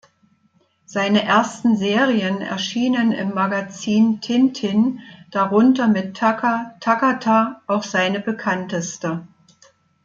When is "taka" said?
6.17-6.73